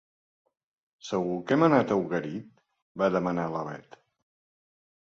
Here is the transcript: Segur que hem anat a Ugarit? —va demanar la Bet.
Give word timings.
Segur 1.09 1.35
que 1.51 1.55
hem 1.59 1.67
anat 1.69 1.95
a 1.97 1.99
Ugarit? 2.05 2.51
—va 3.03 3.13
demanar 3.19 3.49
la 3.59 3.65
Bet. 3.73 4.03